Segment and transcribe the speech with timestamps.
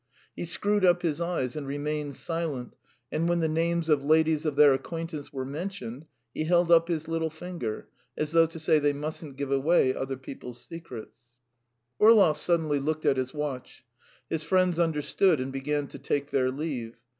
[0.35, 2.75] He screwed up his eyes and remained silent,
[3.11, 7.07] and when the names of ladies of their acquaintance were mentioned, he held up his
[7.07, 11.27] little finger as though to say they mustn't give away other people's secrets.
[11.99, 13.85] Orlov suddenly looked at his watch.
[14.27, 16.97] His friends understood, and began to take their leave.